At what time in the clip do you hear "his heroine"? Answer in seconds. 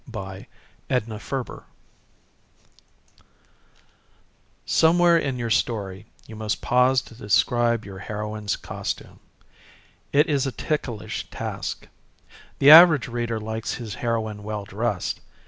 13.75-14.41